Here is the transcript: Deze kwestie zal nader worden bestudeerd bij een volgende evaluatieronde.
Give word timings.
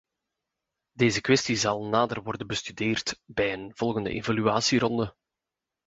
Deze 0.91 1.21
kwestie 1.21 1.55
zal 1.57 1.85
nader 1.85 2.23
worden 2.23 2.47
bestudeerd 2.47 3.21
bij 3.25 3.53
een 3.53 3.71
volgende 3.75 4.09
evaluatieronde. 4.09 5.15